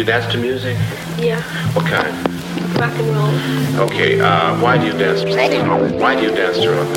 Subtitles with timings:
[0.00, 0.78] Do you dance to music?
[1.18, 1.42] Yeah,
[1.74, 2.08] What kind?
[2.80, 3.84] rock and roll.
[3.86, 5.22] Okay, uh, why do you dance?
[5.24, 6.88] Why do you dance to rock?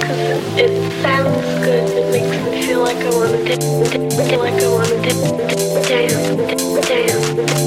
[0.00, 1.84] Because it sounds good.
[1.90, 6.88] It makes me feel like I want to dance, like I want to dance, dance,
[6.88, 7.65] dance.